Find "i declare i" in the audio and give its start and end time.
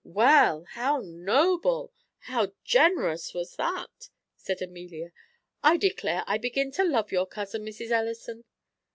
5.61-6.39